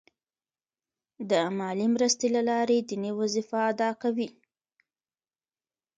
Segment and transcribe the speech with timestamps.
[1.29, 4.29] د مالي مرستې له لارې دیني وظیفه ادا کوي.